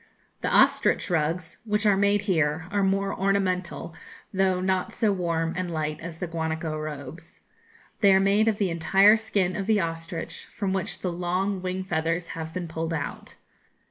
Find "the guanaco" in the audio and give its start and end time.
6.17-6.75